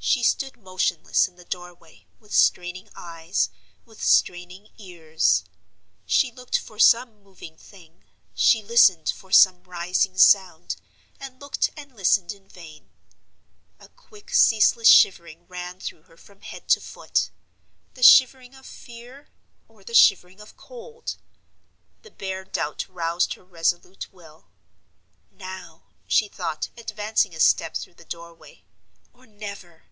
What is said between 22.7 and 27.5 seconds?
roused her resolute will. "Now," she thought, advancing a